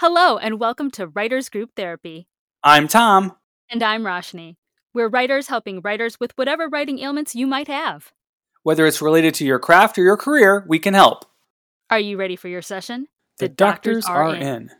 [0.00, 2.28] Hello, and welcome to Writers Group Therapy.
[2.62, 3.34] I'm Tom.
[3.68, 4.54] And I'm Roshni.
[4.94, 8.12] We're writers helping writers with whatever writing ailments you might have.
[8.62, 11.24] Whether it's related to your craft or your career, we can help.
[11.90, 13.08] Are you ready for your session?
[13.38, 14.42] The, the doctors, doctors, are, in.
[14.42, 14.70] in.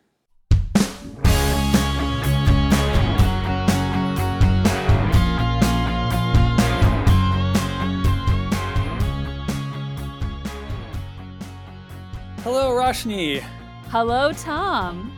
[12.44, 13.44] Hello, Roshni.
[13.90, 15.10] Hello, Tom.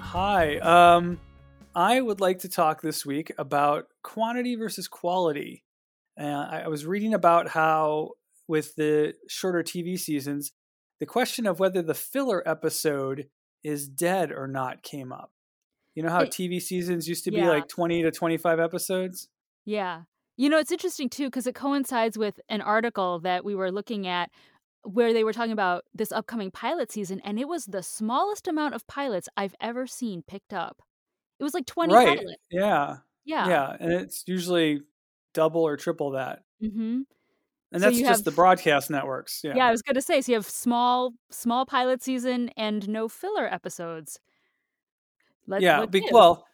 [0.00, 0.56] Hi.
[0.58, 1.20] Um,
[1.76, 5.62] I would like to talk this week about quantity versus quality.
[6.20, 6.24] Uh,
[6.64, 8.10] I was reading about how,
[8.48, 10.50] with the shorter TV seasons,
[10.98, 13.28] the question of whether the filler episode
[13.62, 15.30] is dead or not came up.
[15.94, 19.28] You know how it, TV seasons used to be like 20 to 25 episodes?
[19.64, 20.02] Yeah.
[20.36, 24.08] You know, it's interesting too because it coincides with an article that we were looking
[24.08, 24.30] at
[24.86, 28.74] where they were talking about this upcoming pilot season, and it was the smallest amount
[28.74, 30.82] of pilots I've ever seen picked up.
[31.38, 32.18] It was like 20 right.
[32.18, 32.42] pilots.
[32.50, 32.96] Yeah.
[33.24, 33.48] Yeah.
[33.48, 33.76] Yeah.
[33.78, 34.80] And it's usually
[35.34, 36.40] double or triple that.
[36.62, 37.02] Mm-hmm.
[37.72, 39.40] And so that's just have, the broadcast networks.
[39.42, 39.54] Yeah.
[39.56, 43.08] Yeah, I was going to say so you have small small pilot season and no
[43.08, 44.20] filler episodes.
[45.48, 46.44] Let, yeah, be, well,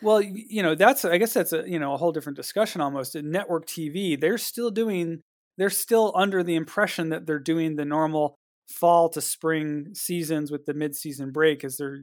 [0.00, 3.16] well, you know, that's I guess that's a, you know, a whole different discussion almost.
[3.16, 5.22] In network TV, they're still doing
[5.58, 10.64] they're still under the impression that they're doing the normal fall to spring seasons with
[10.64, 11.98] the mid-season break as they're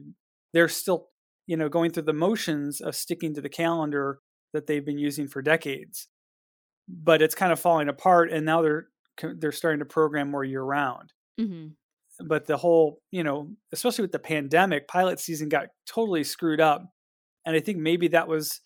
[0.52, 1.08] they're still
[1.46, 4.18] you know going through the motions of sticking to the calendar
[4.52, 6.08] that they've been using for decades
[6.88, 8.86] but it's kind of falling apart and now they're
[9.38, 11.68] they're starting to program more year round mm-hmm.
[12.26, 16.84] but the whole you know especially with the pandemic pilot season got totally screwed up
[17.46, 18.60] and i think maybe that was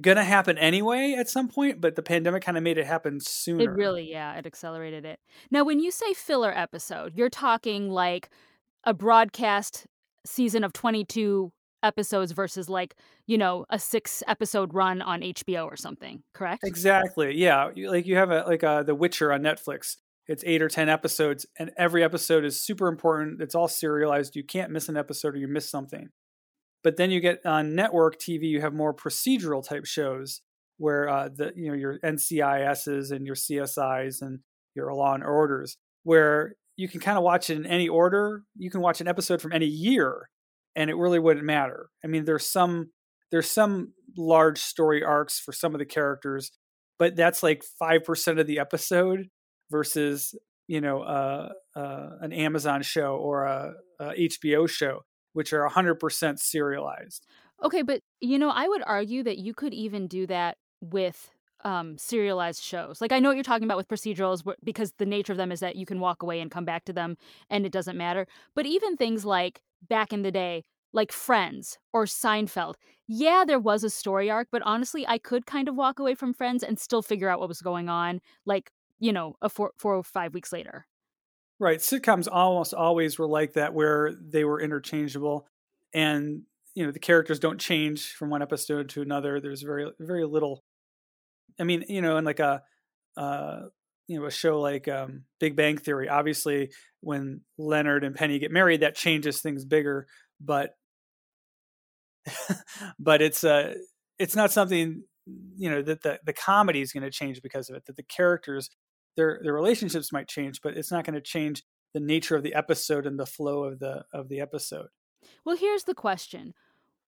[0.00, 3.64] gonna happen anyway at some point, but the pandemic kind of made it happen sooner.
[3.64, 5.20] It really, yeah, it accelerated it.
[5.50, 8.28] Now, when you say filler episode, you're talking like
[8.84, 9.86] a broadcast
[10.26, 12.94] season of 22 episodes versus like,
[13.26, 16.64] you know, a six episode run on HBO or something, correct?
[16.64, 17.36] Exactly.
[17.36, 17.70] Yeah.
[17.76, 19.96] Like you have a like a, uh, The Witcher on Netflix.
[20.26, 23.40] It's eight or 10 episodes, and every episode is super important.
[23.40, 24.36] It's all serialized.
[24.36, 26.10] You can't miss an episode or you miss something.
[26.84, 30.42] But then you get on network TV, you have more procedural type shows
[30.78, 34.38] where uh, the you know your NCISs and your CSIs and
[34.74, 38.44] your Law and Orders, where you can kind of watch it in any order.
[38.56, 40.28] You can watch an episode from any year,
[40.76, 41.88] and it really wouldn't matter.
[42.04, 42.90] I mean, there's some
[43.30, 46.52] there's some large story arcs for some of the characters,
[46.98, 49.26] but that's like five percent of the episode
[49.70, 50.34] versus
[50.68, 55.00] you know uh, uh, an Amazon show or a, a HBO show
[55.38, 57.24] which are 100% serialized.
[57.62, 61.30] Okay, but you know, I would argue that you could even do that with
[61.62, 63.00] um, serialized shows.
[63.00, 65.60] Like I know what you're talking about with procedurals because the nature of them is
[65.60, 67.16] that you can walk away and come back to them
[67.50, 68.26] and it doesn't matter.
[68.56, 72.74] But even things like back in the day, like Friends or Seinfeld,
[73.06, 76.34] yeah, there was a story arc, but honestly, I could kind of walk away from
[76.34, 79.94] Friends and still figure out what was going on, like, you know, a four, four
[79.94, 80.84] or five weeks later.
[81.60, 81.80] Right.
[81.80, 85.48] Sitcoms almost always were like that, where they were interchangeable,
[85.92, 86.42] and
[86.74, 89.40] you know the characters don't change from one episode to another.
[89.40, 90.62] There's very very little.
[91.60, 92.62] I mean, you know, in like a
[93.16, 93.62] uh,
[94.08, 96.70] you know a show like um, Big Bang Theory, obviously
[97.00, 100.06] when Leonard and Penny get married, that changes things bigger.
[100.40, 100.76] But
[102.98, 103.74] but it's uh
[104.18, 105.02] it's not something
[105.56, 107.84] you know that the the comedy is going to change because of it.
[107.86, 108.70] That the characters
[109.18, 111.62] their their relationships might change, but it's not going to change
[111.92, 114.86] the nature of the episode and the flow of the of the episode.
[115.44, 116.54] Well, here's the question.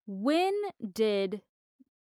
[0.08, 0.54] When
[0.92, 1.42] did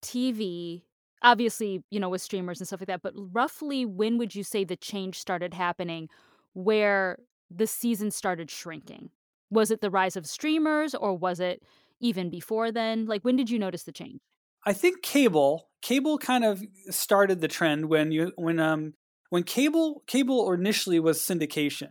[0.01, 0.84] TV
[1.23, 4.63] obviously, you know, with streamers and stuff like that, but roughly when would you say
[4.63, 6.09] the change started happening
[6.53, 7.18] where
[7.50, 9.09] the season started shrinking?
[9.50, 11.63] Was it the rise of streamers or was it
[12.00, 13.06] even before then?
[13.06, 14.22] Like when did you notice the change?
[14.66, 18.94] I think cable cable kind of started the trend when you when um
[19.29, 21.89] when cable cable initially was syndication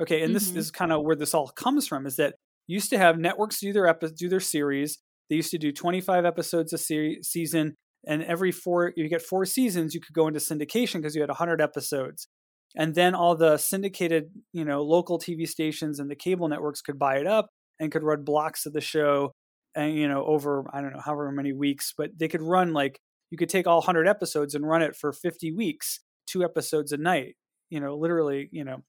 [0.00, 0.34] okay and mm-hmm.
[0.34, 2.34] this is kind of where this all comes from is that
[2.66, 4.98] used to have networks do their epi- do their series
[5.28, 7.74] they used to do 25 episodes a series, season
[8.06, 11.30] and every four you get four seasons you could go into syndication because you had
[11.30, 12.28] 100 episodes
[12.74, 16.98] and then all the syndicated you know local tv stations and the cable networks could
[16.98, 17.48] buy it up
[17.80, 19.32] and could run blocks of the show
[19.74, 22.98] and you know over i don't know however many weeks but they could run like
[23.30, 26.00] you could take all 100 episodes and run it for 50 weeks
[26.32, 27.36] two episodes a night,
[27.70, 28.82] you know, literally, you know,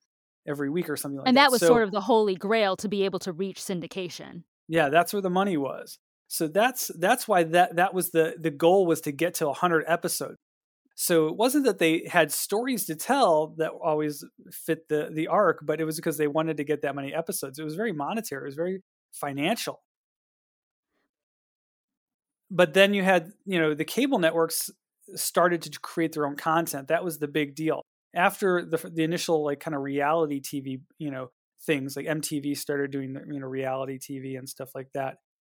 [0.48, 1.42] every week or something like and that.
[1.42, 4.44] And that was so, sort of the holy grail to be able to reach syndication.
[4.68, 6.00] Yeah, that's where the money was.
[6.28, 9.86] So that's that's why that that was the the goal was to get to 100
[9.88, 10.38] episodes.
[10.95, 15.60] So it wasn't that they had stories to tell that always fit the the arc,
[15.63, 17.60] but it was because they wanted to get that many episodes.
[17.60, 18.44] It was very monetary.
[18.44, 18.81] It was very
[19.12, 19.81] financial.
[22.54, 24.69] but then you had you know the cable networks
[25.16, 26.88] started to create their own content.
[26.88, 27.84] That was the big deal.
[28.16, 31.30] After the the initial like kind of reality TV, you know,
[31.66, 35.18] things like MTV started doing the you know reality TV and stuff like that.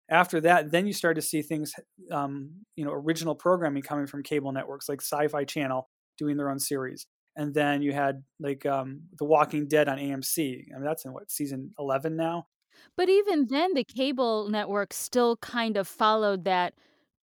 [0.10, 1.74] After that, then you start to see things,
[2.12, 6.60] um, you know, original programming coming from cable networks like Sci-Fi Channel doing their own
[6.60, 10.66] series, and then you had like um, The Walking Dead on AMC.
[10.74, 12.48] I mean, that's in what season eleven now.
[12.96, 16.76] But even then, the cable network still kind of followed that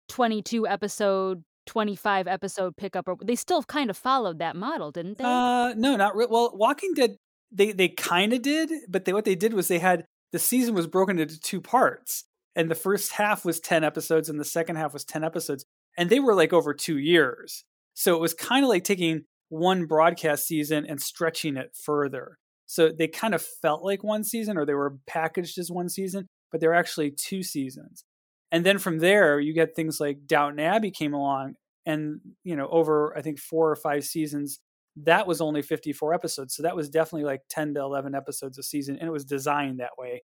[0.09, 5.23] twenty-two episode 25 episode pickup or they still kind of followed that model didn't they?
[5.23, 7.17] Uh no not re- well walking dead
[7.51, 10.73] they they kind of did but they what they did was they had the season
[10.75, 12.25] was broken into two parts
[12.55, 15.65] and the first half was 10 episodes and the second half was 10 episodes
[15.97, 17.63] and they were like over 2 years.
[17.93, 22.37] So it was kind of like taking one broadcast season and stretching it further.
[22.65, 26.27] So they kind of felt like one season or they were packaged as one season
[26.53, 28.05] but they're actually two seasons
[28.53, 31.55] and then from there you get things like Downton Abbey came along
[31.85, 34.59] and you know over I think 4 or 5 seasons
[34.95, 36.55] that was only 54 episodes.
[36.55, 39.79] So that was definitely like 10 to 11 episodes a season and it was designed
[39.79, 40.23] that way.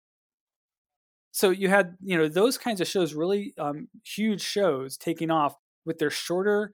[1.32, 5.54] So you had you know those kinds of shows really um, huge shows taking off
[5.84, 6.72] with their shorter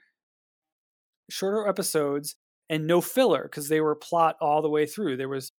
[1.31, 2.37] shorter episodes
[2.69, 5.17] and no filler because they were plot all the way through.
[5.17, 5.53] There was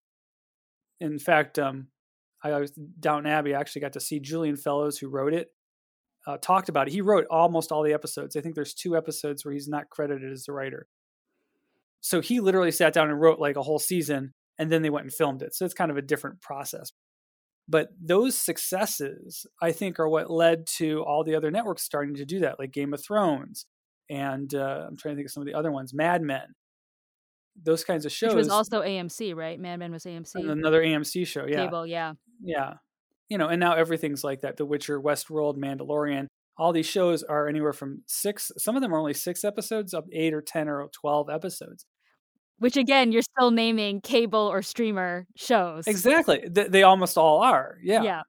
[1.01, 1.89] in fact um,
[2.43, 5.49] i was downton abbey i actually got to see julian fellowes who wrote it
[6.27, 6.93] uh, talked about it.
[6.93, 8.37] He wrote almost all the episodes.
[8.37, 10.87] I think there's two episodes where he's not credited as the writer.
[12.01, 15.05] So he literally sat down and wrote like a whole season, and then they went
[15.05, 15.55] and filmed it.
[15.55, 16.93] So it's kind of a different process.
[17.67, 22.27] But those successes, I think, are what led to all the other networks starting to
[22.27, 23.67] do that, like Game of Thrones,
[24.11, 26.55] and uh, I'm trying to think of some of the other ones, Mad Men.
[27.63, 28.35] Those kinds of shows.
[28.35, 29.59] Which was also AMC, right?
[29.59, 30.51] Mad Men was AMC.
[30.51, 31.65] Another AMC show, yeah.
[31.65, 32.15] Cable, yeah.
[32.43, 32.75] Yeah
[33.35, 34.59] you know, and now everything's like that.
[34.59, 38.53] The Witcher, Westworld, Mandalorian, all these shows are anywhere from six.
[38.59, 41.85] Some of them are only six episodes, up eight or ten or twelve episodes.
[42.59, 45.89] Which again, you're still naming cable or streamer shows.
[45.89, 47.79] Exactly, they, they almost all are.
[47.83, 48.05] Yeah.
[48.05, 48.23] Yeah.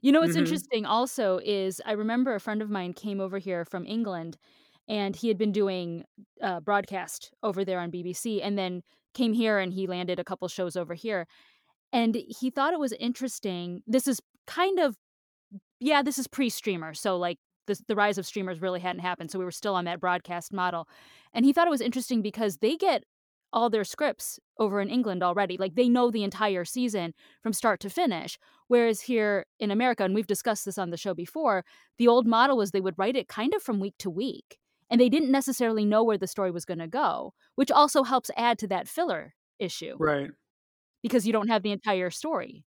[0.00, 0.38] You know what's mm-hmm.
[0.38, 4.38] interesting also is I remember a friend of mine came over here from England,
[4.88, 6.04] and he had been doing
[6.42, 8.80] uh, broadcast over there on BBC, and then
[9.12, 11.26] came here and he landed a couple shows over here
[11.92, 13.82] and he thought it was interesting.
[13.86, 14.96] This is kind of,
[15.78, 16.94] yeah, this is pre streamer.
[16.94, 19.30] So, like, the, the rise of streamers really hadn't happened.
[19.30, 20.88] So, we were still on that broadcast model.
[21.32, 23.04] And he thought it was interesting because they get
[23.52, 25.56] all their scripts over in England already.
[25.56, 28.38] Like, they know the entire season from start to finish.
[28.66, 31.64] Whereas here in America, and we've discussed this on the show before,
[31.98, 34.58] the old model was they would write it kind of from week to week.
[34.90, 38.30] And they didn't necessarily know where the story was going to go, which also helps
[38.36, 39.96] add to that filler issue.
[39.98, 40.30] Right
[41.02, 42.64] because you don't have the entire story.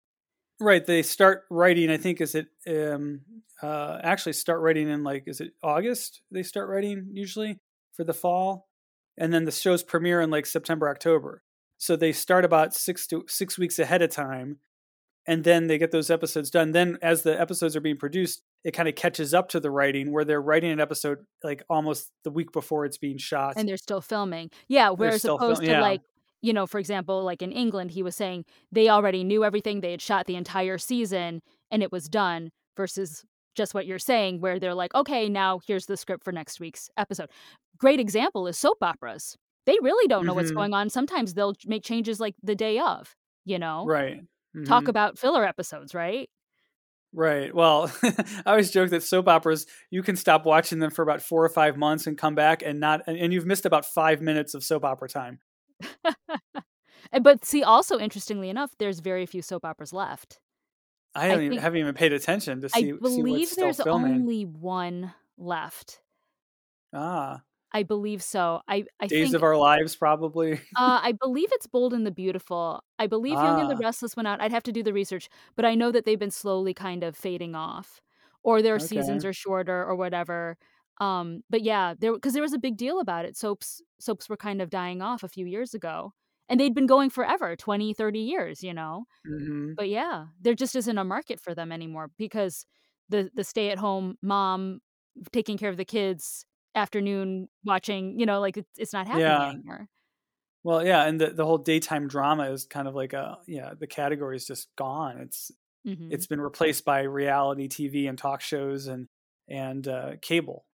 [0.62, 0.86] Right.
[0.86, 3.22] They start writing, I think, is it um,
[3.64, 6.22] uh, actually start writing in like, is it August?
[6.32, 7.60] They start writing usually
[7.94, 8.70] for the fall.
[9.18, 11.44] And then the shows premiere in like September, October.
[11.78, 14.58] So they start about six to six weeks ahead of time.
[15.28, 16.72] And then they get those episodes done.
[16.72, 20.12] Then, as the episodes are being produced, it kind of catches up to the writing
[20.12, 23.54] where they're writing an episode like almost the week before it's being shot.
[23.56, 24.50] And they're still filming.
[24.68, 24.90] Yeah.
[24.90, 25.82] Whereas opposed film- to yeah.
[25.82, 26.02] like
[26.42, 29.82] you know, for example, like in England, he was saying they already knew everything.
[29.82, 33.24] They had shot the entire season and it was done versus
[33.56, 36.90] just what you're saying, where they're like, okay, now here's the script for next week's
[36.98, 37.30] episode.
[37.78, 39.36] Great example is soap operas.
[39.66, 40.38] They really don't know mm-hmm.
[40.38, 40.90] what's going on.
[40.90, 43.86] Sometimes they'll make changes like the day of, you know?
[43.86, 44.22] Right.
[44.56, 44.64] Mm-hmm.
[44.64, 46.30] Talk about filler episodes, right?
[47.14, 47.54] Right.
[47.54, 51.44] Well, I always joke that soap operas, you can stop watching them for about four
[51.44, 54.64] or five months and come back and not, and you've missed about five minutes of
[54.64, 55.40] soap opera time.
[57.22, 60.40] but see, also interestingly enough, there's very few soap operas left.
[61.14, 62.94] I haven't, I even, haven't even paid attention to see.
[62.94, 66.02] I believe see there's only one left.
[66.94, 67.42] Ah,
[67.74, 68.62] I believe so.
[68.68, 70.54] I, I Days think, of Our Lives, probably.
[70.54, 70.58] uh,
[71.04, 72.84] I believe it's Bold and the Beautiful.
[73.00, 73.44] I believe ah.
[73.44, 73.88] Young and the ah.
[73.88, 74.42] Restless went out.
[74.42, 77.16] I'd have to do the research, but I know that they've been slowly kind of
[77.16, 78.02] fading off,
[78.44, 78.86] or their okay.
[78.86, 80.58] seasons are shorter, or whatever.
[81.02, 83.36] Um, but yeah, there because there was a big deal about it.
[83.36, 86.14] Soaps soaps were kind of dying off a few years ago.
[86.48, 89.06] And they'd been going forever, 20, 30 years, you know.
[89.26, 89.72] Mm-hmm.
[89.78, 92.66] But yeah, there just isn't a market for them anymore because
[93.10, 94.82] the the stay at home mom
[95.32, 99.50] taking care of the kids afternoon watching, you know, like it's, it's not happening yeah.
[99.50, 99.88] anymore.
[100.64, 103.88] Well, yeah, and the the whole daytime drama is kind of like a yeah, the
[103.88, 105.18] category is just gone.
[105.18, 105.52] It's
[105.88, 106.10] mm-hmm.
[106.12, 109.08] it's been replaced by reality TV and talk shows and
[109.50, 110.66] and uh, cable.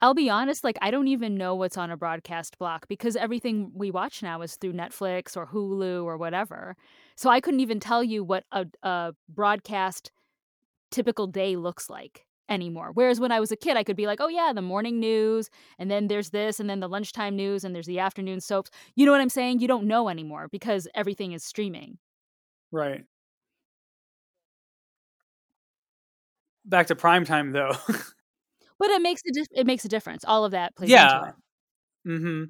[0.00, 3.72] I'll be honest, like I don't even know what's on a broadcast block because everything
[3.74, 6.76] we watch now is through Netflix or Hulu or whatever.
[7.16, 10.12] So I couldn't even tell you what a, a broadcast
[10.90, 12.26] typical day looks like.
[12.48, 12.90] anymore.
[12.94, 15.50] Whereas when I was a kid, I could be like, oh, yeah, the morning news,
[15.78, 18.70] and then there's this, and then the lunchtime news, and there's the afternoon soaps.
[18.96, 19.60] You know what I'm saying?
[19.60, 21.98] You don't know anymore because everything is streaming.
[22.70, 23.04] Right.
[26.64, 27.72] Back to prime time, though.
[28.78, 30.24] but it makes a di- it makes a difference.
[30.24, 31.18] All of that plays yeah.
[31.18, 31.34] into it.
[32.08, 32.44] Mm-hmm.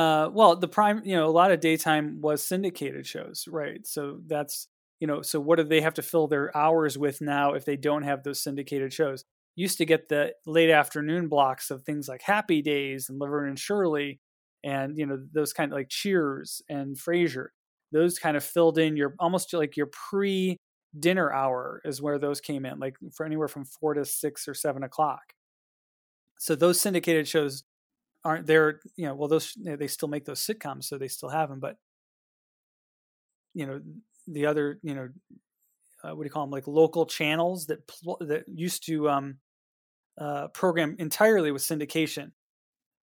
[0.00, 3.86] Uh, well, the prime, you know, a lot of daytime was syndicated shows, right?
[3.86, 4.68] So that's
[5.00, 7.76] you know, so what do they have to fill their hours with now if they
[7.76, 9.24] don't have those syndicated shows?
[9.54, 13.58] Used to get the late afternoon blocks of things like Happy Days and Laverne and
[13.58, 14.20] Shirley,
[14.64, 17.48] and you know those kind of like Cheers and Frasier.
[17.92, 20.58] Those kind of filled in your almost like your pre
[20.98, 24.54] dinner hour is where those came in, like for anywhere from four to six or
[24.54, 25.32] seven o'clock.
[26.38, 27.64] So those syndicated shows
[28.24, 28.80] aren't there.
[28.96, 31.76] You know, well, those they still make those sitcoms, so they still have them, but
[33.56, 33.80] you know
[34.28, 35.08] the other you know
[36.04, 39.38] uh, what do you call them like local channels that pl- that used to um,
[40.20, 42.32] uh, program entirely with syndication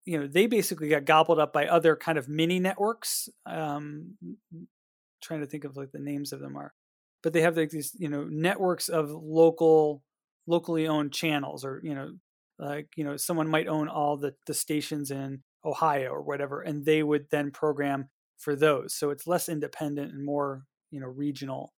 [0.05, 4.15] you know they basically got gobbled up by other kind of mini networks um,
[5.21, 6.73] trying to think of like the names of them are
[7.23, 10.03] but they have like these you know networks of local
[10.45, 12.11] locally owned channels or you know
[12.63, 16.85] like you know someone might own all the the stations in ohio or whatever and
[16.85, 18.93] they would then program for those.
[18.93, 21.73] So it's less independent and more you know regional.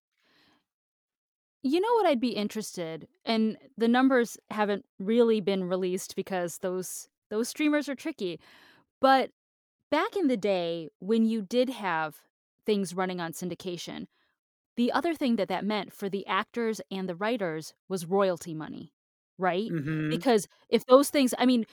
[1.61, 7.09] You know what I'd be interested and the numbers haven't really been released because those
[7.29, 8.39] those streamers are tricky
[9.01, 9.31] but
[9.89, 12.21] back in the day when you did have
[12.65, 14.05] things running on syndication
[14.75, 18.93] the other thing that that meant for the actors and the writers was royalty money
[19.37, 20.09] right mm-hmm.
[20.09, 21.65] because if those things i mean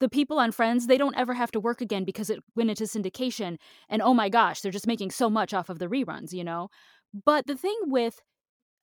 [0.00, 2.84] the people on Friends, they don't ever have to work again because it went into
[2.84, 3.58] syndication.
[3.88, 6.70] And oh my gosh, they're just making so much off of the reruns, you know?
[7.24, 8.20] But the thing with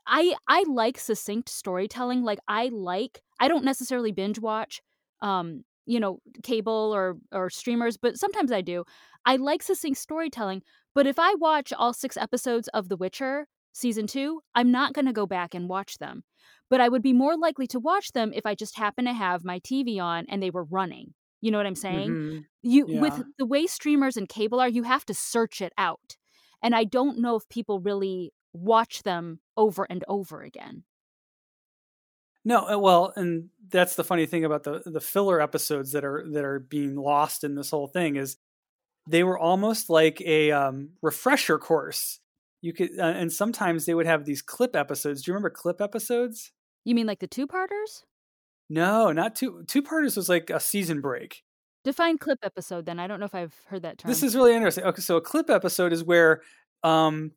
[0.06, 2.24] I I like succinct storytelling.
[2.24, 4.82] Like I like I don't necessarily binge watch
[5.22, 8.86] um, you know, cable or or streamers, but sometimes I do.
[9.26, 10.62] I like succinct storytelling,
[10.94, 15.06] but if I watch all 6 episodes of The Witcher season 2, I'm not going
[15.06, 16.24] to go back and watch them
[16.70, 19.44] but I would be more likely to watch them if I just happen to have
[19.44, 21.14] my TV on and they were running.
[21.42, 22.10] You know what I'm saying?
[22.10, 22.38] Mm-hmm.
[22.64, 23.02] You yeah.
[23.02, 26.18] with the way streamers and cable are, you have to search it out.
[26.64, 30.84] And I don't know if people really watch them over and over again.
[32.44, 36.26] No, uh, well, and that's the funny thing about the the filler episodes that are
[36.32, 38.38] that are being lost in this whole thing is
[39.08, 42.20] they were almost like a um, refresher course.
[42.62, 45.22] You could, uh, and sometimes they would have these clip episodes.
[45.22, 46.52] Do you remember clip episodes?
[46.88, 48.06] You mean like the two parters?
[48.70, 49.66] No, not two.
[49.68, 51.44] Two parters was like a season break.
[51.84, 52.98] Define clip episode then.
[52.98, 54.08] I don't know if I've heard that term.
[54.08, 54.86] This is really interesting.
[54.86, 56.42] Okay, so a clip episode is where
[56.84, 57.32] um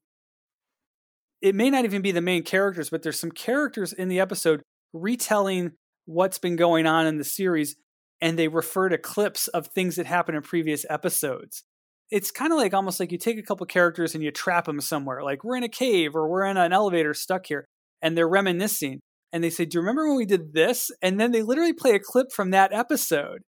[1.42, 4.62] it may not even be the main characters, but there's some characters in the episode
[4.92, 5.72] retelling
[6.04, 7.74] what's been going on in the series
[8.20, 11.64] and they refer to clips of things that happened in previous episodes.
[12.08, 14.80] It's kind of like almost like you take a couple characters and you trap them
[14.80, 15.24] somewhere.
[15.24, 17.66] Like we're in a cave or we're in an elevator stuck here
[18.00, 19.00] and they're reminiscing
[19.32, 21.92] and they say, "Do you remember when we did this?" And then they literally play
[21.92, 23.42] a clip from that episode.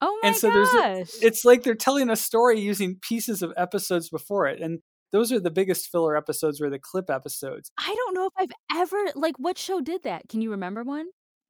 [0.00, 0.72] Oh my and so gosh!
[0.72, 4.80] There's it's like they're telling a story using pieces of episodes before it, and
[5.12, 7.70] those are the biggest filler episodes, were the clip episodes.
[7.78, 10.28] I don't know if I've ever like what show did that.
[10.28, 11.06] Can you remember one?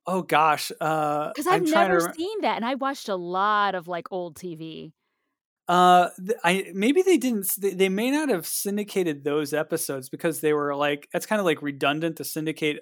[0.06, 4.06] Oh gosh, because uh, I've never seen that, and I watched a lot of like
[4.10, 4.92] old TV.
[5.66, 6.10] Uh,
[6.44, 7.48] I maybe they didn't.
[7.58, 11.46] They, they may not have syndicated those episodes because they were like it's kind of
[11.46, 12.80] like redundant to syndicate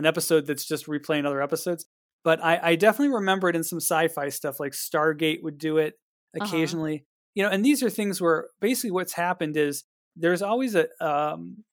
[0.00, 1.86] an episode that's just replaying other episodes.
[2.24, 5.94] But I, I definitely remember it in some sci-fi stuff, like Stargate would do it
[6.34, 6.44] uh-huh.
[6.44, 6.94] occasionally.
[6.94, 7.04] Uh-huh.
[7.34, 9.84] You know, and these are things where basically what's happened is
[10.16, 11.64] there's always a um,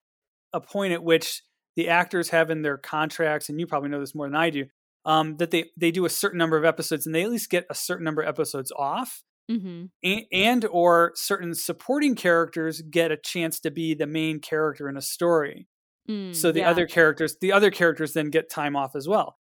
[0.54, 1.42] a point at which
[1.76, 4.66] the actors have in their contracts, and you probably know this more than I do,
[5.06, 7.66] um, that they they do a certain number of episodes, and they at least get
[7.70, 9.24] a certain number of episodes off.
[9.50, 9.86] Mm-hmm.
[10.04, 14.98] And, and or certain supporting characters get a chance to be the main character in
[14.98, 15.68] a story.
[16.10, 16.70] Mm, so the yeah.
[16.70, 19.38] other characters, the other characters then get time off as well.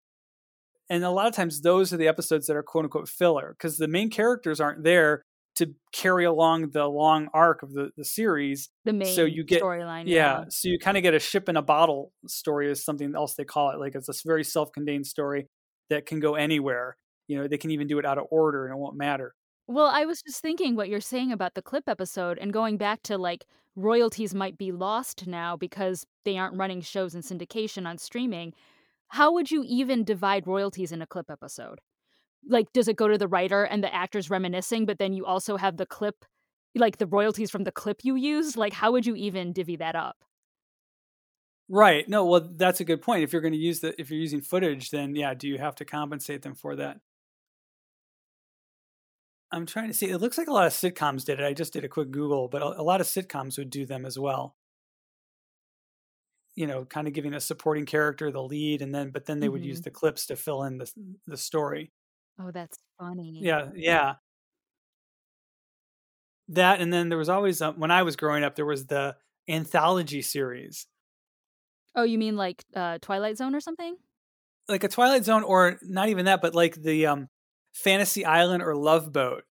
[0.89, 3.77] And a lot of times those are the episodes that are quote unquote filler because
[3.77, 5.23] the main characters aren't there
[5.55, 8.69] to carry along the long arc of the, the series.
[8.85, 10.03] The main so you get storyline.
[10.05, 10.45] Yeah, yeah.
[10.49, 13.43] So you kind of get a ship in a bottle story is something else they
[13.43, 13.79] call it.
[13.79, 15.47] Like it's a very self-contained story
[15.89, 16.95] that can go anywhere.
[17.27, 19.33] You know, they can even do it out of order and it won't matter.
[19.67, 23.03] Well, I was just thinking what you're saying about the clip episode and going back
[23.03, 23.45] to like
[23.75, 28.53] royalties might be lost now because they aren't running shows in syndication on streaming.
[29.09, 31.79] How would you even divide royalties in a clip episode?
[32.47, 35.57] Like, does it go to the writer and the actors reminiscing, but then you also
[35.57, 36.25] have the clip,
[36.75, 38.57] like the royalties from the clip you used?
[38.57, 40.17] Like, how would you even divvy that up?
[41.69, 42.07] Right.
[42.07, 43.23] No, well, that's a good point.
[43.23, 45.75] If you're going to use the, if you're using footage, then yeah, do you have
[45.75, 46.99] to compensate them for that?
[49.51, 50.09] I'm trying to see.
[50.09, 51.45] It looks like a lot of sitcoms did it.
[51.45, 54.05] I just did a quick Google, but a, a lot of sitcoms would do them
[54.05, 54.57] as well.
[56.55, 59.47] You know, kind of giving a supporting character the lead, and then but then they
[59.49, 59.83] would use Mhm.
[59.83, 60.91] the clips to fill in the
[61.27, 61.91] the story.
[62.39, 63.45] Oh, that's funny.
[63.45, 64.15] Yeah, yeah.
[66.49, 69.17] That and then there was always uh, when I was growing up, there was the
[69.49, 70.87] anthology series,
[71.95, 73.97] Oh, you mean like uh, Twilight Zone or something?
[74.67, 77.29] like a Twilight Zone, or not even that, but like the um,
[77.83, 79.43] Fantasy Island or Love Boat,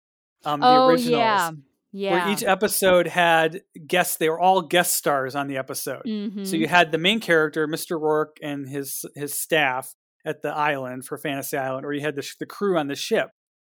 [0.44, 1.12] um, the oh, originals.
[1.20, 1.52] yeah.
[1.98, 2.26] Yeah.
[2.26, 6.46] where each episode had guests they were all guest stars on the episode Mhm.
[6.46, 11.06] so you had the main character mr Roarke and his his staff at the island
[11.06, 13.30] for fantasy island or you had the, sh- the crew on the ship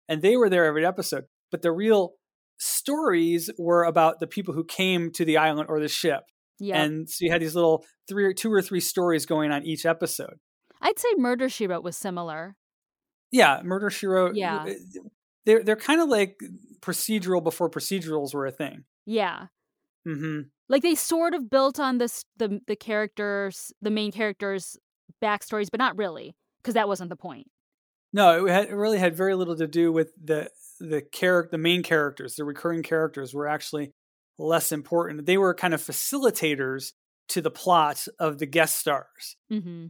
[0.07, 2.13] and they were there every episode but the real
[2.57, 6.21] stories were about the people who came to the island or the ship
[6.59, 6.81] yeah.
[6.81, 9.85] and so you had these little three or two or three stories going on each
[9.85, 10.35] episode
[10.81, 12.55] I'd say Murder She Wrote was similar.
[13.33, 14.65] Yeah murder she wrote Yeah.
[15.45, 16.39] they're, they're kind of like
[16.81, 19.47] procedural before procedurals were a thing Yeah.
[20.05, 24.77] hmm Like they sort of built on this the the characters, the main characters'
[25.21, 27.47] backstories, but not really, because that wasn't the point.
[28.11, 31.57] No, it, had, it really had very little to do with the the character, the
[31.57, 33.93] main characters, the recurring characters were actually
[34.37, 35.25] less important.
[35.25, 36.93] They were kind of facilitators
[37.29, 39.37] to the plot of the guest stars.
[39.49, 39.87] hmm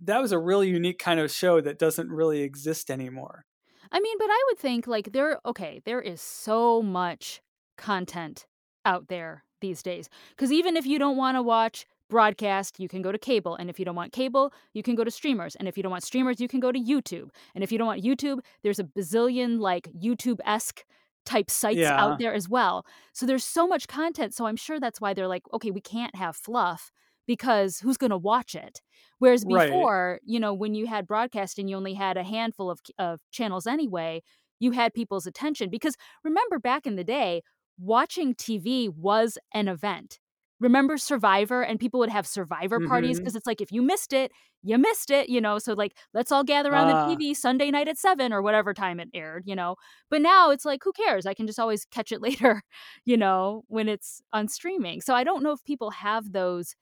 [0.00, 3.46] That was a really unique kind of show that doesn't really exist anymore.
[3.92, 7.40] I mean, but I would think like there okay, there is so much
[7.76, 8.46] content
[8.84, 10.08] out there these days.
[10.36, 13.68] Cuz even if you don't want to watch broadcast, you can go to cable, and
[13.68, 16.04] if you don't want cable, you can go to streamers, and if you don't want
[16.04, 17.30] streamers, you can go to YouTube.
[17.54, 20.84] And if you don't want YouTube, there's a bazillion like YouTube-esque
[21.24, 21.96] type sites Yeah.
[21.96, 22.86] out there as well.
[23.12, 26.14] So there's so much content, so I'm sure that's why they're like, okay, we can't
[26.14, 26.92] have fluff
[27.26, 28.82] because who's going to watch it?
[29.18, 29.88] Whereas Right.
[29.88, 33.66] before, you know, when you had broadcasting, you only had a handful of, of channels
[33.66, 34.22] anyway.
[34.60, 37.42] You had people's attention because remember back in the day,
[37.78, 40.18] watching TV was an event.
[40.58, 43.20] Remember Survivor and people would have Survivor parties Mhm.
[43.20, 45.58] because it's like if you missed it, you missed it, you know.
[45.58, 46.96] So like let's all gather around Ah.
[47.08, 49.76] the TV Sunday night at 7 or whatever time it aired, you know.
[50.08, 51.26] But now it's like who cares?
[51.26, 52.62] I can just always catch it later,
[53.04, 55.02] you know, when it's on streaming.
[55.02, 56.74] So I don't know if people have those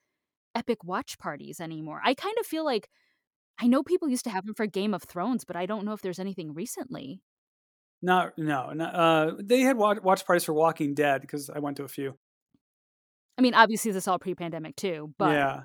[0.54, 2.00] epic watch parties anymore.
[2.04, 2.88] I kind of feel like
[3.60, 5.92] I know people used to have them for Game of Thrones, but I don't know
[5.92, 7.22] if there's anything recently.
[8.02, 11.78] Not no, not, uh, they had watch, watch parties for Walking Dead because I went
[11.78, 12.18] to a few.
[13.38, 15.62] I mean, obviously this is all pre-pandemic too, but yeah,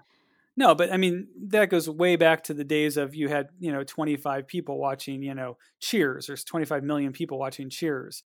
[0.56, 3.72] no, but I mean that goes way back to the days of you had you
[3.72, 6.28] know 25 people watching you know Cheers.
[6.28, 8.24] There's 25 million people watching Cheers.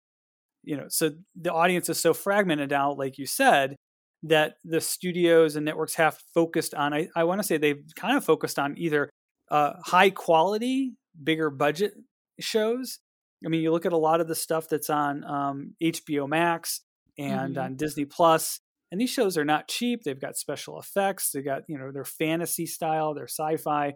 [0.63, 3.75] You know, so the audience is so fragmented now, like you said,
[4.23, 6.93] that the studios and networks have focused on.
[6.93, 9.09] I, I want to say they've kind of focused on either
[9.49, 11.93] uh, high quality, bigger budget
[12.39, 12.99] shows.
[13.45, 16.81] I mean, you look at a lot of the stuff that's on um, HBO Max
[17.17, 17.63] and Mhm.
[17.63, 18.59] on Disney Plus,
[18.91, 20.03] and these shows are not cheap.
[20.03, 21.31] They've got special effects.
[21.31, 23.95] They got you know they're fantasy style, they're sci-fi.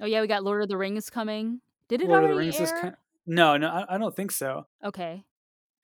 [0.00, 1.60] oh yeah, we got Lord of the Rings coming.
[1.88, 2.76] Did it Lord of already the Rings air?
[2.76, 4.66] is kind no, no, I, I don't think so.
[4.84, 5.24] Okay.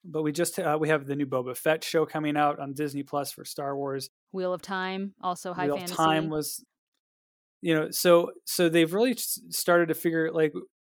[0.05, 3.03] But we just uh, we have the new Boba Fett show coming out on Disney
[3.03, 4.09] Plus for Star Wars.
[4.33, 5.93] Wheel of Time, also high Wheel fantasy.
[5.93, 6.65] of Time was,
[7.61, 10.53] you know, so so they've really started to figure like,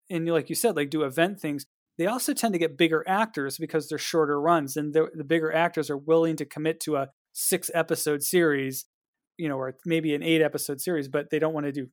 [0.08, 1.66] and like you said, like do event things.
[1.98, 5.52] They also tend to get bigger actors because they're shorter runs, and the the bigger
[5.52, 8.86] actors are willing to commit to a six episode series,
[9.36, 11.88] you know, or maybe an eight episode series, but they don't want to do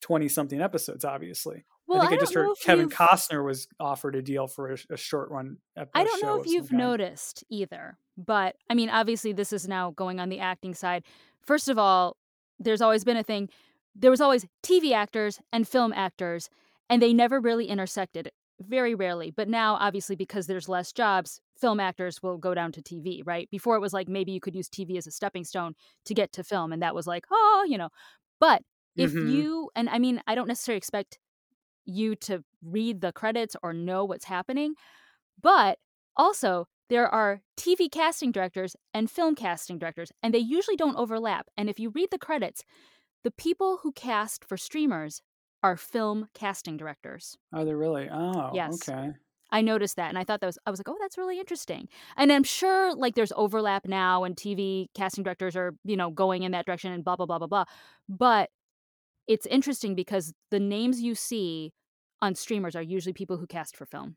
[0.00, 1.04] twenty something episodes.
[1.04, 4.46] Obviously, well, I think I, don't just heard Kevin you've- Costner was offered a deal
[4.46, 5.56] for a, a short run.
[5.94, 10.20] I don't know if you've noticed either, but I mean, obviously, this is now going
[10.20, 11.04] on the acting side.
[11.40, 12.16] First of all,
[12.58, 13.48] there's always been a thing.
[13.94, 16.50] There was always TV actors and film actors,
[16.90, 19.30] and they never really intersected, very rarely.
[19.30, 23.48] But now, obviously, because there's less jobs, film actors will go down to TV, right?
[23.50, 25.74] Before it was like maybe you could use TV as a stepping stone
[26.04, 27.88] to get to film, and that was like, oh, you know.
[28.40, 28.62] But
[28.96, 29.32] if Mhm.
[29.32, 31.18] you, and I mean, I don't necessarily expect
[31.88, 34.74] you to read the credits or know what's happening,
[35.42, 35.78] but
[36.16, 41.48] also there are TV casting directors and film casting directors, and they usually don't overlap.
[41.56, 42.64] And if you read the credits,
[43.24, 45.22] the people who cast for streamers
[45.62, 47.36] are film casting directors.
[47.52, 48.08] Are they really?
[48.10, 48.88] Oh, Yes.
[48.88, 49.12] okay.
[49.50, 51.88] I noticed that and I thought that was I was like, "Oh, that's really interesting."
[52.16, 56.42] And I'm sure like there's overlap now and TV casting directors are, you know, going
[56.42, 57.64] in that direction and blah blah blah blah blah.
[58.08, 58.50] But
[59.26, 61.72] it's interesting because the names you see
[62.20, 64.16] on streamers are usually people who cast for film.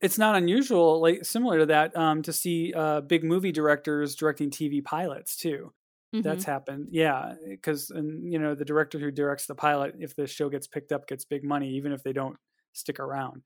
[0.00, 4.50] it's not unusual, like similar to that, um, to see uh, big movie directors directing
[4.50, 5.72] TV pilots too.
[6.14, 6.22] Mm-hmm.
[6.22, 7.34] That's happened, yeah.
[7.48, 10.90] Because and you know the director who directs the pilot, if the show gets picked
[10.92, 12.36] up, gets big money, even if they don't
[12.72, 13.42] stick around.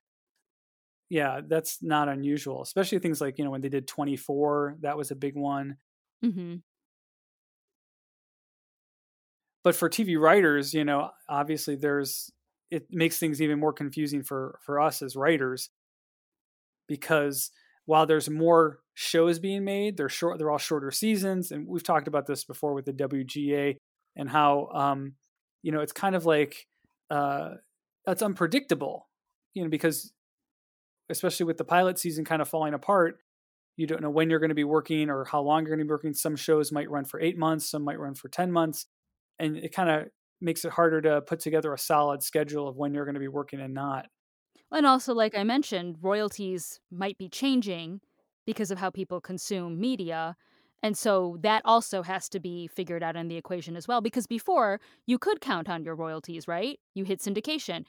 [1.11, 4.97] Yeah, that's not unusual, especially things like you know when they did Twenty Four, that
[4.97, 5.77] was a big one.
[6.25, 6.57] Mm-hmm.
[9.65, 12.31] But for TV writers, you know, obviously there's
[12.75, 15.71] it makes things even more confusing for for us as writers
[16.89, 17.51] because
[17.87, 20.39] while there's more shows being made, they're short.
[20.39, 23.77] They're all shorter seasons, and we've talked about this before with the WGA
[24.17, 25.13] and how um,
[25.63, 26.67] you know it's kind of like
[27.11, 27.51] uh,
[28.07, 29.09] that's unpredictable,
[29.55, 30.13] you know, because
[31.11, 33.19] especially with the pilot season kind of falling apart,
[33.77, 35.85] you don't know when you're going to be working or how long you're going to
[35.85, 36.15] be working.
[36.15, 38.87] Some shows might run for eight months, some might run for ten months,
[39.39, 40.09] and it kind of
[40.41, 43.29] makes it harder to put together a solid schedule of when you're going to be
[43.29, 44.07] working and not.
[44.73, 48.01] And also, like I mentioned, royalties might be changing
[48.47, 50.37] because of how people consume media.
[50.83, 54.01] And so that also has to be figured out in the equation as well.
[54.01, 56.79] Because before, you could count on your royalties, right?
[56.95, 57.85] You hit syndication,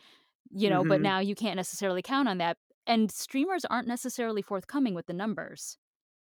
[0.51, 0.89] you know, mm-hmm.
[0.89, 2.57] but now you can't necessarily count on that.
[2.87, 5.77] And streamers aren't necessarily forthcoming with the numbers.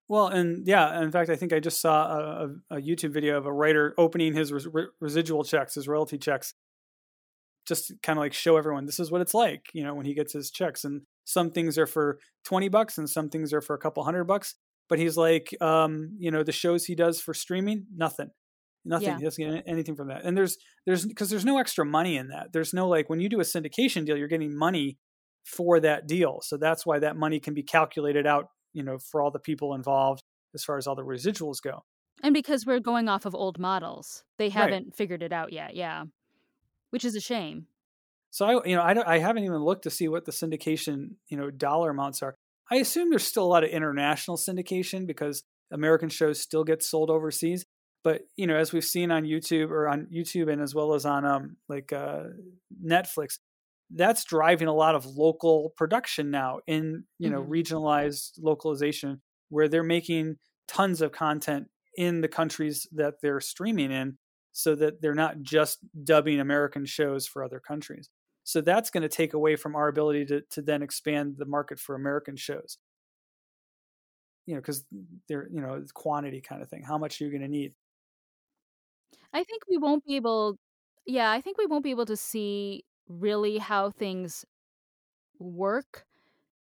[0.08, 3.46] Well, and yeah, in fact, I think I just saw a, a YouTube video of
[3.46, 4.68] a writer opening his res-
[5.00, 6.54] residual checks, his royalty checks,
[7.66, 10.14] just kind of like show everyone this is what it's like, you know, when he
[10.14, 10.84] gets his checks.
[10.84, 14.24] And some things are for 20 bucks and some things are for a couple hundred
[14.24, 14.54] bucks.
[14.88, 18.28] But he's like, um, you know, the shows he does for streaming, nothing.
[18.84, 19.08] Nothing.
[19.08, 19.18] Yeah.
[19.18, 20.24] He doesn't get anything from that.
[20.24, 22.52] And there's there's because there's no extra money in that.
[22.52, 24.98] There's no like when you do a syndication deal, you're getting money
[25.44, 26.40] for that deal.
[26.42, 29.74] So that's why that money can be calculated out, you know, for all the people
[29.74, 30.22] involved
[30.54, 31.84] as far as all the residuals go.
[32.22, 34.94] And because we're going off of old models, they haven't right.
[34.94, 35.74] figured it out yet.
[35.74, 36.04] Yeah
[36.94, 37.66] which is a shame.
[38.30, 41.16] So I, you know, I, don't, I haven't even looked to see what the syndication,
[41.28, 42.36] you know, dollar amounts are.
[42.70, 47.10] I assume there's still a lot of international syndication because American shows still get sold
[47.10, 47.64] overseas.
[48.04, 51.04] But you know, as we've seen on YouTube or on YouTube and as well as
[51.04, 52.22] on um, like uh,
[52.80, 53.38] Netflix,
[53.90, 57.52] that's driving a lot of local production now in you know mm-hmm.
[57.52, 64.18] regionalized localization where they're making tons of content in the countries that they're streaming in
[64.52, 68.08] so that they're not just dubbing American shows for other countries.
[68.44, 71.78] So that's going to take away from our ability to, to then expand the market
[71.78, 72.78] for American shows.
[74.46, 74.84] You know, because
[75.28, 76.82] they're, you know, quantity kind of thing.
[76.82, 77.72] How much are you going to need?
[79.32, 80.58] I think we won't be able,
[81.06, 84.44] yeah, I think we won't be able to see really how things
[85.38, 86.04] work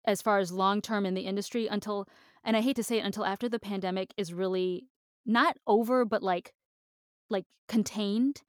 [0.06, 2.08] as far as long term in the industry until,
[2.44, 4.86] and I hate to say it, until after the pandemic is really
[5.26, 6.54] not over, but like
[7.30, 8.42] like contained,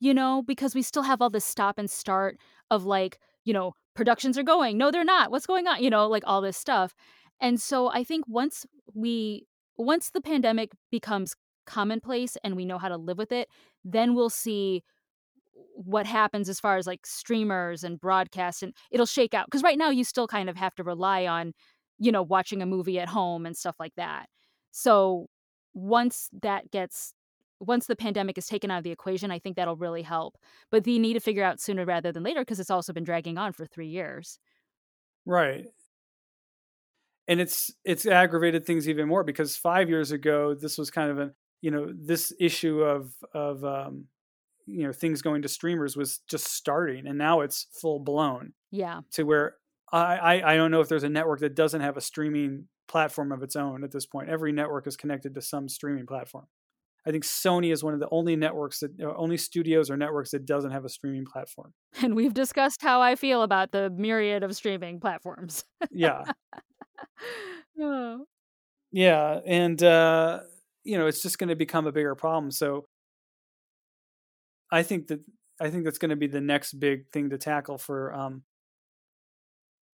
[0.00, 2.38] you know, because we still have all this stop and start
[2.70, 4.78] of like, you know, productions are going.
[4.78, 5.30] No, they're not.
[5.30, 5.82] What's going on?
[5.82, 6.94] You know, like all this stuff.
[7.40, 8.64] And so I think once
[8.94, 11.34] we once the pandemic becomes
[11.66, 13.48] commonplace and we know how to live with it,
[13.84, 14.82] then we'll see
[15.74, 19.78] what happens as far as like streamers and broadcast and it'll shake out because right
[19.78, 21.52] now you still kind of have to rely on
[21.98, 24.26] you know watching a movie at home and stuff like that
[24.70, 25.26] so
[25.74, 27.14] once that gets
[27.62, 30.36] once the pandemic is taken out of the equation, I think that'll really help.
[30.70, 33.38] But they need to figure out sooner rather than later because it's also been dragging
[33.38, 34.38] on for three years.
[35.24, 35.66] Right.
[37.28, 41.18] And it's it's aggravated things even more because five years ago this was kind of
[41.18, 44.06] a you know this issue of of um,
[44.66, 48.52] you know things going to streamers was just starting and now it's full blown.
[48.70, 49.00] Yeah.
[49.12, 49.56] To where
[49.92, 53.32] I, I I don't know if there's a network that doesn't have a streaming platform
[53.32, 54.28] of its own at this point.
[54.28, 56.46] Every network is connected to some streaming platform.
[57.06, 60.30] I think Sony is one of the only networks that uh, only studios or networks
[60.30, 61.72] that doesn't have a streaming platform.
[62.00, 65.64] And we've discussed how I feel about the myriad of streaming platforms.
[65.90, 66.22] yeah.
[67.80, 68.24] oh.
[68.92, 70.40] Yeah, and uh,
[70.84, 72.50] you know, it's just going to become a bigger problem.
[72.50, 72.84] So
[74.72, 75.20] I think that
[75.60, 78.42] I think that's going to be the next big thing to tackle for um,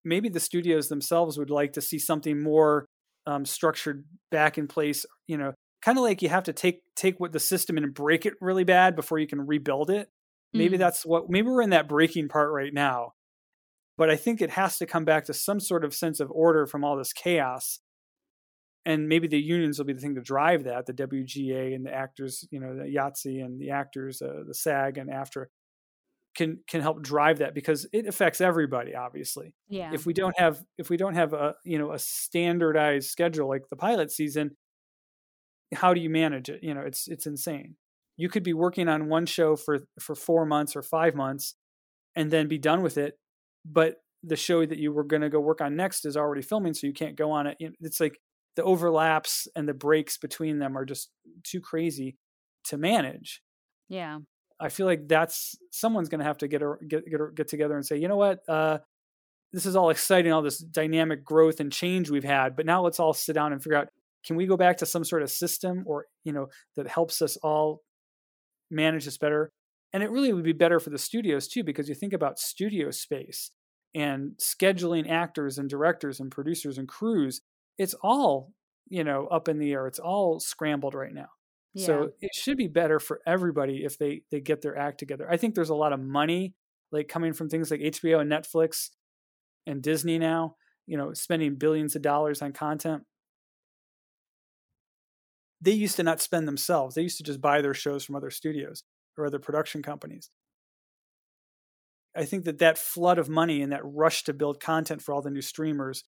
[0.04, 2.86] maybe the studios themselves would like to see something more
[3.26, 7.20] um, structured back in place, you know, kind of like you have to take take
[7.20, 10.08] what the system and break it really bad before you can rebuild it.
[10.54, 10.78] Maybe mm.
[10.80, 13.12] that's what maybe we're in that breaking part right now.
[13.98, 16.66] But I think it has to come back to some sort of sense of order
[16.66, 17.80] from all this chaos.
[18.86, 20.86] And maybe the unions will be the thing to drive that.
[20.86, 24.96] The WGA and the actors, you know, the IATSE and the actors, uh, the SAG
[24.96, 25.46] and AFTRA
[26.34, 28.94] can can help drive that because it affects everybody.
[28.94, 29.90] Obviously, yeah.
[29.92, 33.68] If we don't have if we don't have a you know a standardized schedule like
[33.68, 34.56] the pilot season,
[35.74, 36.62] how do you manage it?
[36.62, 37.74] You know, it's it's insane.
[38.16, 41.54] You could be working on one show for for 4 months or 5 months
[42.14, 43.18] and then be done with it,
[43.64, 46.74] but the show that you were going to go work on next is already filming,
[46.74, 47.56] so you can't go on it.
[47.80, 48.18] It's like
[48.58, 51.10] the overlaps and the breaks between them are just
[51.44, 52.16] too crazy
[52.64, 53.40] to manage.
[53.88, 54.18] Yeah.
[54.58, 57.76] I feel like that's someone's going to have to get a, get get, get together
[57.76, 58.78] and say, you know what, uh,
[59.52, 62.98] this is all exciting, all this dynamic growth and change we've had, but now let's
[62.98, 63.90] all sit down and figure out
[64.26, 67.36] can we go back to some sort of system or you know that helps us
[67.36, 67.82] all
[68.72, 69.52] manage this better
[69.92, 72.90] and it really would be better for the studios too because you think about studio
[72.90, 73.52] space
[73.94, 77.40] and scheduling actors and directors and producers and crews
[77.78, 78.52] it's all
[78.88, 81.28] you know up in the air it's all scrambled right now
[81.74, 81.86] yeah.
[81.86, 85.36] so it should be better for everybody if they they get their act together i
[85.36, 86.54] think there's a lot of money
[86.92, 88.90] like coming from things like hbo and netflix
[89.66, 90.54] and disney now
[90.86, 93.04] you know spending billions of dollars on content
[95.60, 98.30] they used to not spend themselves they used to just buy their shows from other
[98.30, 98.82] studios
[99.18, 100.30] or other production companies.
[102.16, 105.22] I think that that flood of money and that rush to build content for all
[105.22, 106.04] the new streamers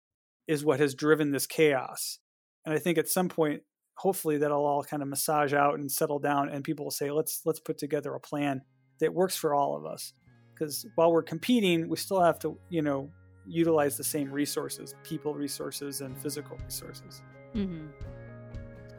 [0.47, 2.19] is what has driven this chaos.
[2.65, 3.62] And I think at some point,
[3.97, 7.41] hopefully, that'll all kind of massage out and settle down, and people will say, "Let's
[7.45, 8.62] let's put together a plan
[8.99, 10.13] that works for all of us."
[10.53, 13.12] Because while we're competing, we still have to, you know,
[13.45, 17.21] utilize the same resources, people resources and physical resources.
[17.53, 17.88] Mm-hmm.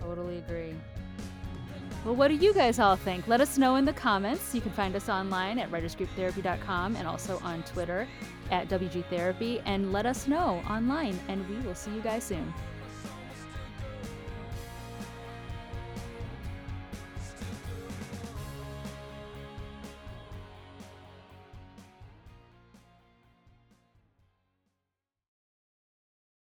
[0.01, 0.75] Totally agree.
[2.07, 3.27] Well, what do you guys all think?
[3.27, 4.55] Let us know in the comments.
[4.55, 8.07] You can find us online at writersgrouptherapy.com and also on Twitter
[8.53, 9.61] at WG Therapy.
[9.67, 12.55] And let us know online, and we will see you guys soon.